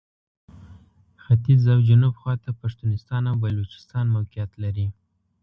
ختیځ 1.23 1.61
او 1.73 1.79
جنوب 1.89 2.13
خواته 2.21 2.49
پښتونستان 2.61 3.23
او 3.31 3.35
بلوچستان 3.43 4.05
موقعیت 4.15 4.51
لري. 4.63 4.87